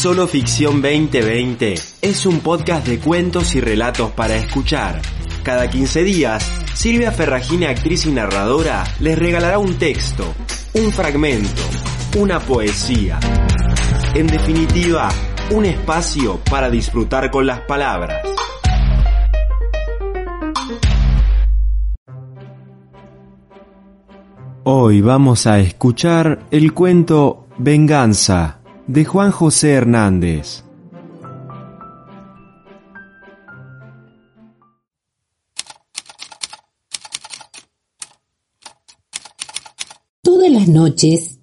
Solo 0.00 0.26
Ficción 0.26 0.80
2020 0.80 1.74
es 2.00 2.24
un 2.24 2.40
podcast 2.40 2.86
de 2.86 2.98
cuentos 2.98 3.54
y 3.54 3.60
relatos 3.60 4.10
para 4.12 4.34
escuchar. 4.34 5.02
Cada 5.42 5.68
15 5.68 6.04
días, 6.04 6.50
Silvia 6.72 7.12
Ferragina, 7.12 7.68
actriz 7.68 8.06
y 8.06 8.10
narradora, 8.10 8.82
les 9.00 9.18
regalará 9.18 9.58
un 9.58 9.74
texto, 9.74 10.24
un 10.72 10.90
fragmento, 10.90 11.60
una 12.18 12.40
poesía. 12.40 13.20
En 14.14 14.26
definitiva, 14.26 15.10
un 15.50 15.66
espacio 15.66 16.40
para 16.50 16.70
disfrutar 16.70 17.30
con 17.30 17.46
las 17.46 17.60
palabras. 17.60 18.26
Hoy 24.64 25.02
vamos 25.02 25.46
a 25.46 25.58
escuchar 25.58 26.46
el 26.50 26.72
cuento 26.72 27.48
Venganza 27.58 28.59
de 28.92 29.04
Juan 29.04 29.30
José 29.30 29.70
Hernández. 29.70 30.64
Todas 40.22 40.50
las 40.50 40.66
noches, 40.66 41.38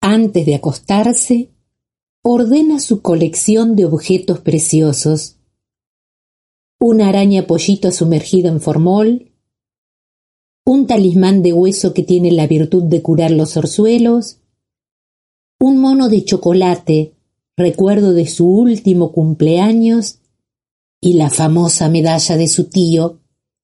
antes 0.00 0.46
de 0.46 0.54
acostarse, 0.54 1.50
ordena 2.22 2.78
su 2.78 3.02
colección 3.02 3.74
de 3.74 3.86
objetos 3.86 4.38
preciosos. 4.38 5.38
Una 6.78 7.08
araña 7.08 7.48
pollito 7.48 7.90
sumergida 7.90 8.48
en 8.48 8.60
formol, 8.60 9.32
un 10.64 10.86
talismán 10.86 11.42
de 11.42 11.52
hueso 11.52 11.92
que 11.94 12.04
tiene 12.04 12.30
la 12.30 12.46
virtud 12.46 12.84
de 12.84 13.02
curar 13.02 13.32
los 13.32 13.56
orzuelos, 13.56 14.43
un 15.64 15.78
mono 15.78 16.10
de 16.10 16.24
chocolate, 16.24 17.14
recuerdo 17.56 18.12
de 18.12 18.26
su 18.26 18.46
último 18.46 19.12
cumpleaños, 19.12 20.18
y 21.00 21.14
la 21.14 21.30
famosa 21.30 21.88
medalla 21.88 22.36
de 22.36 22.48
su 22.48 22.68
tío 22.68 23.20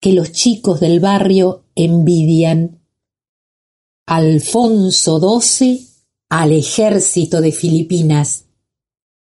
que 0.00 0.12
los 0.12 0.32
chicos 0.32 0.80
del 0.80 1.00
barrio 1.00 1.64
envidian. 1.74 2.82
Alfonso 4.06 5.40
XII 5.40 5.86
al 6.30 6.52
ejército 6.52 7.40
de 7.40 7.52
Filipinas. 7.52 8.46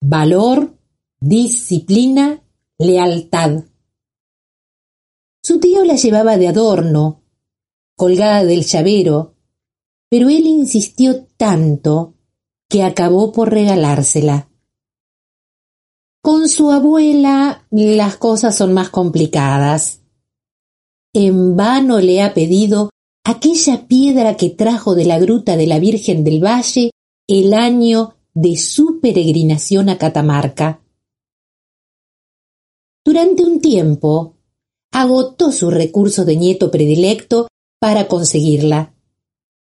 Valor, 0.03 0.77
disciplina, 1.21 2.43
lealtad. 2.79 3.65
Su 5.43 5.59
tío 5.59 5.85
la 5.85 5.97
llevaba 5.97 6.37
de 6.37 6.49
adorno, 6.49 7.23
colgada 7.97 8.45
del 8.45 8.65
llavero, 8.65 9.37
pero 10.11 10.29
él 10.29 10.47
insistió 10.47 11.25
tanto 11.37 12.15
que 12.73 12.83
acabó 12.85 13.33
por 13.33 13.51
regalársela. 13.51 14.49
Con 16.23 16.49
su 16.49 16.71
abuela 16.71 17.67
las 17.71 18.17
cosas 18.17 18.57
son 18.57 18.73
más 18.73 18.89
complicadas. 18.89 20.01
En 21.13 21.55
vano 21.55 22.01
le 22.01 22.23
ha 22.23 22.33
pedido 22.33 22.89
aquella 23.25 23.87
piedra 23.87 24.39
que 24.39 24.49
trajo 24.49 24.95
de 24.95 25.05
la 25.05 25.19
gruta 25.19 25.59
de 25.59 25.67
la 25.67 25.79
Virgen 25.79 26.25
del 26.25 26.43
Valle 26.43 26.93
el 27.29 27.53
año 27.53 28.17
de 28.33 28.57
su 28.57 29.01
peregrinación 29.01 29.91
a 29.91 29.99
Catamarca. 29.99 30.83
Durante 33.05 33.45
un 33.45 33.61
tiempo 33.61 34.39
agotó 34.93 35.53
su 35.53 35.71
recurso 35.71 36.25
de 36.25 36.37
nieto 36.37 36.71
predilecto 36.71 37.49
para 37.79 38.09
conseguirla. 38.09 38.95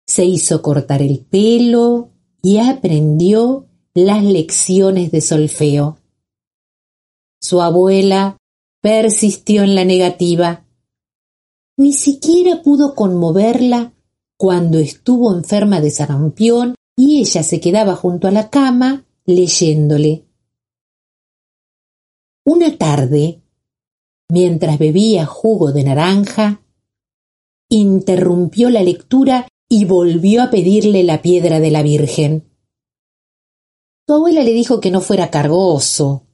Se 0.08 0.24
hizo 0.24 0.60
cortar 0.60 1.02
el 1.02 1.20
pelo 1.20 2.15
y 2.46 2.58
aprendió 2.58 3.66
las 3.92 4.22
lecciones 4.22 5.10
de 5.10 5.20
solfeo. 5.20 5.98
Su 7.40 7.60
abuela 7.60 8.36
persistió 8.80 9.64
en 9.64 9.74
la 9.74 9.84
negativa. 9.84 10.64
Ni 11.76 11.92
siquiera 11.92 12.62
pudo 12.62 12.94
conmoverla 12.94 13.94
cuando 14.36 14.78
estuvo 14.78 15.34
enferma 15.34 15.80
de 15.80 15.90
sarampión 15.90 16.76
y 16.96 17.18
ella 17.20 17.42
se 17.42 17.58
quedaba 17.58 17.96
junto 17.96 18.28
a 18.28 18.30
la 18.30 18.48
cama 18.48 19.04
leyéndole. 19.24 20.24
Una 22.44 22.78
tarde, 22.78 23.42
mientras 24.28 24.78
bebía 24.78 25.26
jugo 25.26 25.72
de 25.72 25.82
naranja, 25.82 26.62
interrumpió 27.68 28.70
la 28.70 28.84
lectura 28.84 29.48
y 29.68 29.84
volvió 29.84 30.42
a 30.42 30.50
pedirle 30.50 31.02
la 31.02 31.22
piedra 31.22 31.60
de 31.60 31.70
la 31.70 31.82
Virgen. 31.82 32.50
Su 34.06 34.14
abuela 34.14 34.42
le 34.42 34.52
dijo 34.52 34.80
que 34.80 34.90
no 34.90 35.00
fuera 35.00 35.30
cargoso, 35.30 36.26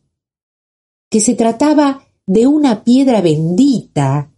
que 1.10 1.20
se 1.20 1.34
trataba 1.34 2.06
de 2.26 2.46
una 2.46 2.84
piedra 2.84 3.20
bendita 3.20 4.32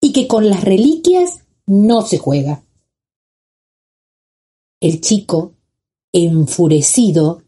y 0.00 0.12
que 0.12 0.26
con 0.26 0.48
las 0.48 0.64
reliquias 0.64 1.46
no 1.66 2.02
se 2.02 2.18
juega. 2.18 2.64
El 4.80 5.00
chico, 5.00 5.54
enfurecido, 6.12 7.44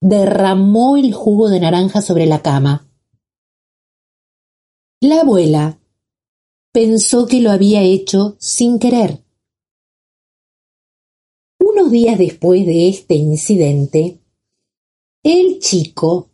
derramó 0.00 0.96
el 0.96 1.12
jugo 1.12 1.48
de 1.50 1.60
naranja 1.60 2.00
sobre 2.00 2.26
la 2.26 2.42
cama. 2.42 2.88
La 5.00 5.20
abuela 5.20 5.78
pensó 6.72 7.26
que 7.26 7.40
lo 7.40 7.50
había 7.50 7.82
hecho 7.82 8.36
sin 8.38 8.78
querer. 8.78 9.25
Unos 11.78 11.90
días 11.90 12.16
después 12.16 12.64
de 12.64 12.88
este 12.88 13.16
incidente, 13.16 14.18
el 15.22 15.58
chico 15.58 16.30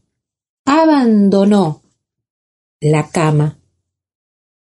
abandonó 0.64 1.82
la 2.80 3.08
cama 3.08 3.58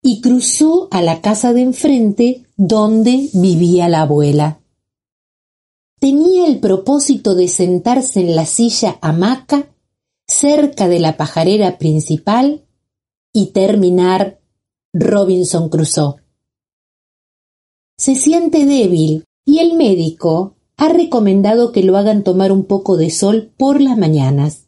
y 0.02 0.20
cruzó 0.20 0.90
a 0.92 1.02
la 1.02 1.22
casa 1.22 1.54
de 1.54 1.62
enfrente 1.62 2.46
donde 2.58 3.30
vivía 3.32 3.88
la 3.88 4.02
abuela. 4.02 4.60
Tenía 5.98 6.46
el 6.46 6.60
propósito 6.60 7.36
de 7.36 7.48
sentarse 7.48 8.20
en 8.20 8.36
la 8.36 8.46
silla 8.46 9.00
hamaca 9.02 9.74
cerca 10.28 10.90
de 10.90 11.00
la 11.00 11.16
pajarera 11.16 11.78
principal 11.78 12.66
y 13.32 13.52
terminar 13.54 14.42
Robinson 14.92 15.70
Crusoe. 15.70 16.22
Se 17.98 18.16
siente 18.16 18.66
débil 18.66 19.24
y 19.46 19.60
el 19.60 19.76
médico 19.76 20.56
ha 20.78 20.90
recomendado 20.90 21.72
que 21.72 21.84
lo 21.84 21.98
hagan 21.98 22.24
tomar 22.24 22.52
un 22.52 22.66
poco 22.66 22.98
de 22.98 23.10
sol 23.10 23.54
por 23.58 23.82
las 23.82 23.98
mañanas. 23.98 24.68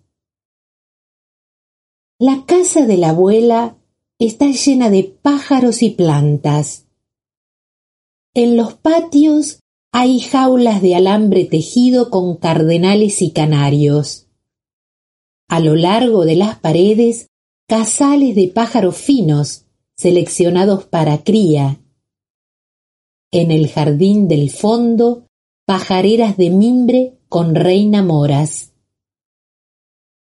La 2.20 2.46
casa 2.46 2.86
de 2.86 2.98
la 2.98 3.10
abuela 3.10 3.78
está 4.20 4.48
llena 4.48 4.90
de 4.90 5.04
pájaros 5.04 5.84
y 5.84 5.92
plantas. 5.92 6.88
En 8.34 8.58
los 8.58 8.74
patios 8.74 9.60
hay 9.92 10.20
jaulas 10.20 10.82
de 10.82 10.96
alambre 10.96 11.46
tejido 11.46 12.10
con 12.10 12.38
cardenales 12.38 13.22
y 13.22 13.32
canarios. 13.32 14.28
A 15.48 15.60
lo 15.60 15.76
largo 15.76 16.26
de 16.26 16.36
las 16.36 16.60
paredes, 16.60 17.30
casales 17.68 18.36
de 18.36 18.48
pájaros 18.48 18.98
finos 18.98 19.66
seleccionados 19.96 20.86
para 20.86 21.24
cría. 21.24 21.80
En 23.32 23.52
el 23.52 23.70
jardín 23.70 24.28
del 24.28 24.52
fondo, 24.52 25.27
pajareras 25.68 26.38
de 26.38 26.50
mimbre 26.50 27.20
con 27.28 27.54
reina 27.54 28.02
moras. 28.02 28.72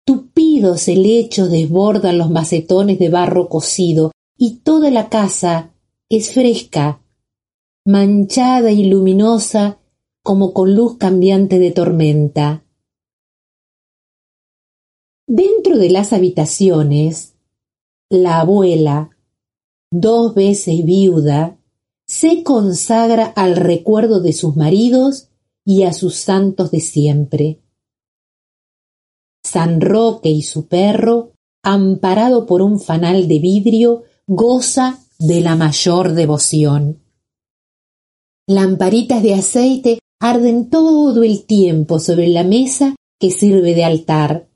Tupidos 0.04 0.88
helechos 0.88 1.52
desbordan 1.52 2.18
los 2.18 2.32
macetones 2.32 2.98
de 2.98 3.10
barro 3.10 3.48
cocido 3.48 4.12
y 4.36 4.62
toda 4.62 4.90
la 4.90 5.08
casa 5.08 5.76
es 6.10 6.34
fresca, 6.34 7.04
manchada 7.86 8.72
y 8.72 8.86
luminosa 8.86 9.78
como 10.24 10.52
con 10.52 10.76
luz 10.76 10.98
cambiante 10.98 11.60
de 11.60 11.70
tormenta. 11.70 12.66
Dentro 15.28 15.78
de 15.78 15.92
las 15.92 16.12
habitaciones, 16.12 17.36
la 18.10 18.40
abuela, 18.40 19.12
dos 19.92 20.34
veces 20.34 20.84
viuda, 20.84 21.59
se 22.10 22.42
consagra 22.42 23.26
al 23.26 23.56
recuerdo 23.56 24.20
de 24.20 24.34
sus 24.34 24.56
maridos 24.56 25.28
y 25.64 25.84
a 25.84 25.94
sus 25.94 26.16
santos 26.16 26.72
de 26.72 26.80
siempre. 26.80 27.60
San 29.44 29.80
Roque 29.80 30.30
y 30.30 30.42
su 30.42 30.66
perro, 30.66 31.34
amparado 31.62 32.48
por 32.48 32.64
un 32.64 32.80
fanal 32.80 33.28
de 33.28 33.38
vidrio, 33.38 34.06
goza 34.26 34.98
de 35.20 35.42
la 35.42 35.56
mayor 35.56 36.14
devoción. 36.14 37.00
Lamparitas 38.48 39.22
de 39.22 39.36
aceite 39.36 40.00
arden 40.20 40.72
todo 40.72 41.22
el 41.24 41.46
tiempo 41.46 42.00
sobre 42.00 42.28
la 42.30 42.44
mesa 42.44 42.96
que 43.20 43.30
sirve 43.30 43.76
de 43.76 43.86
altar. 43.86 44.50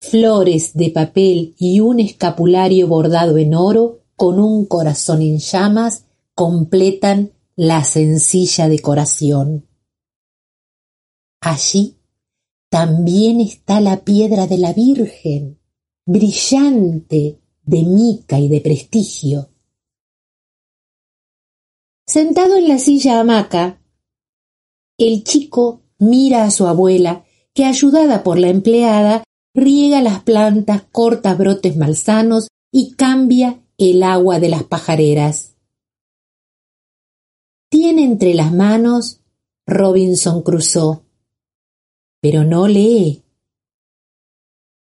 Flores 0.00 0.74
de 0.74 0.90
papel 0.90 1.56
y 1.58 1.80
un 1.80 1.98
escapulario 1.98 2.86
bordado 2.86 3.38
en 3.38 3.54
oro 3.54 4.02
con 4.14 4.38
un 4.38 4.66
corazón 4.66 5.20
en 5.22 5.38
llamas 5.38 6.04
completan 6.38 7.32
la 7.56 7.82
sencilla 7.82 8.68
decoración. 8.68 9.66
Allí, 11.40 11.96
también 12.70 13.40
está 13.40 13.80
la 13.80 14.04
piedra 14.04 14.46
de 14.46 14.58
la 14.58 14.72
Virgen, 14.72 15.58
brillante, 16.06 17.40
de 17.64 17.82
mica 17.82 18.38
y 18.38 18.46
de 18.46 18.60
prestigio. 18.60 19.50
Sentado 22.06 22.54
en 22.54 22.68
la 22.68 22.78
silla 22.78 23.18
hamaca, 23.18 23.82
el 24.96 25.24
chico 25.24 25.82
mira 25.98 26.44
a 26.44 26.52
su 26.52 26.68
abuela, 26.68 27.24
que 27.52 27.64
ayudada 27.64 28.22
por 28.22 28.38
la 28.38 28.48
empleada, 28.48 29.24
riega 29.54 30.02
las 30.02 30.22
plantas, 30.22 30.84
corta 30.92 31.34
brotes 31.34 31.76
malsanos 31.76 32.46
y 32.70 32.92
cambia 32.94 33.60
el 33.76 34.04
agua 34.04 34.38
de 34.38 34.50
las 34.50 34.62
pajareras. 34.62 35.57
Tiene 37.70 38.04
entre 38.04 38.34
las 38.34 38.52
manos 38.52 39.20
Robinson 39.66 40.42
Crusoe, 40.42 41.00
pero 42.20 42.44
no 42.44 42.66
lee. 42.66 43.22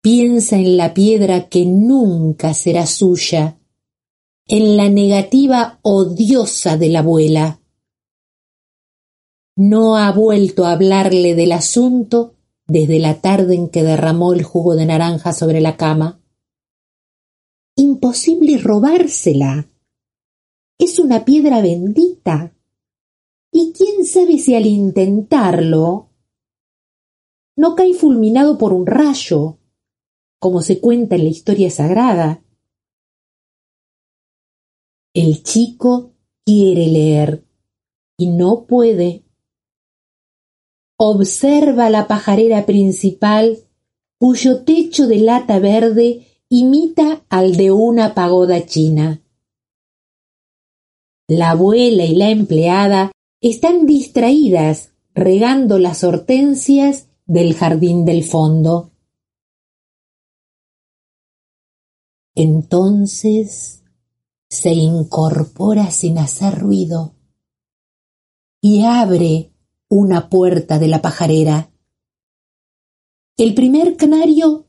Piensa 0.03 0.57
en 0.57 0.79
la 0.79 0.95
piedra 0.95 1.49
que 1.49 1.67
nunca 1.67 2.55
será 2.55 2.87
suya, 2.87 3.59
en 4.47 4.79
la 4.79 4.89
negativa 4.89 5.79
odiosa 5.83 6.79
de 6.79 6.89
la 6.89 7.01
abuela. 7.01 7.61
No 9.57 9.99
ha 9.99 10.11
vuelto 10.11 10.65
a 10.65 10.73
hablarle 10.73 11.35
del 11.35 11.53
asunto 11.53 12.35
desde 12.67 12.99
la 12.99 13.21
tarde 13.21 13.57
en 13.57 13.69
que 13.69 13.83
derramó 13.83 14.33
el 14.33 14.43
jugo 14.43 14.75
de 14.75 14.87
naranja 14.87 15.35
sobre 15.35 15.61
la 15.61 15.77
cama. 15.77 16.23
Imposible 17.77 18.57
robársela. 18.57 19.69
Es 20.79 20.99
una 20.99 21.27
piedra 21.27 21.61
bendita. 21.61 22.55
Y 23.61 23.75
quién 23.75 24.07
sabe 24.07 24.39
si 24.39 24.55
al 24.55 24.65
intentarlo 24.65 26.09
no 27.59 27.75
cae 27.75 27.93
fulminado 27.93 28.57
por 28.57 28.73
un 28.73 28.87
rayo, 28.87 29.59
como 30.39 30.63
se 30.63 30.81
cuenta 30.81 31.17
en 31.17 31.25
la 31.25 31.29
historia 31.29 31.69
sagrada. 31.69 32.43
El 35.13 35.43
chico 35.43 36.15
quiere 36.43 36.87
leer 36.87 37.45
y 38.17 38.29
no 38.29 38.65
puede. 38.65 39.27
Observa 40.97 41.91
la 41.91 42.09
pajarera 42.09 42.65
principal 42.65 43.59
cuyo 44.19 44.65
techo 44.65 45.07
de 45.07 45.19
lata 45.19 45.59
verde 45.59 46.27
imita 46.49 47.27
al 47.29 47.59
de 47.59 47.73
una 47.73 48.15
pagoda 48.15 48.65
china. 48.65 49.23
La 51.29 51.51
abuela 51.51 52.07
y 52.07 52.15
la 52.15 52.31
empleada 52.31 53.13
están 53.41 53.87
distraídas 53.87 54.93
regando 55.15 55.79
las 55.79 56.05
hortensias 56.05 57.09
del 57.27 57.55
jardín 57.55 58.05
del 58.05 58.25
fondo. 58.25 58.93
Entonces 62.35 63.83
se 64.49 64.73
incorpora 64.73 65.91
sin 65.91 66.19
hacer 66.19 66.59
ruido 66.59 67.15
y 68.61 68.85
abre 68.85 69.53
una 69.89 70.29
puerta 70.29 70.79
de 70.79 70.89
la 70.89 71.01
pajarera. 71.01 71.73
El 73.37 73.55
primer 73.55 73.97
canario 73.97 74.67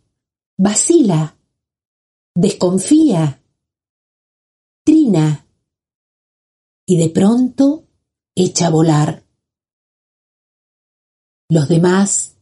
vacila, 0.57 1.37
desconfía, 2.35 3.43
trina 4.85 5.45
y 6.85 6.97
de 6.97 7.09
pronto 7.09 7.80
echa 8.35 8.67
a 8.67 8.69
volar. 8.69 9.23
Los 11.49 11.67
demás, 11.67 12.37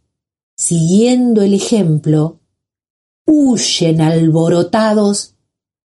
siguiendo 0.55 1.41
el 1.41 1.53
ejemplo, 1.53 2.39
huyen 3.25 4.01
alborotados 4.01 5.35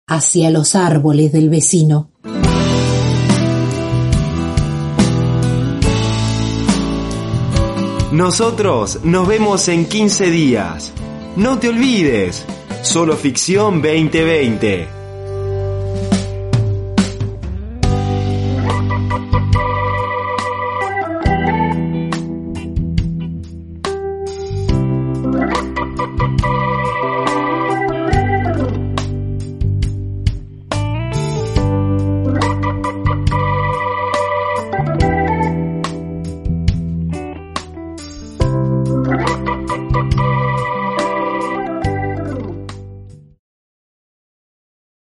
hacia 0.07 0.49
los 0.49 0.75
árboles 0.75 1.31
del 1.31 1.49
vecino. 1.49 2.11
Nosotros 8.11 8.99
nos 9.05 9.25
vemos 9.25 9.69
en 9.69 9.85
15 9.85 10.29
días. 10.29 10.93
No 11.37 11.59
te 11.59 11.69
olvides, 11.69 12.45
solo 12.81 13.15
ficción 13.15 13.81
2020. 13.81 15.00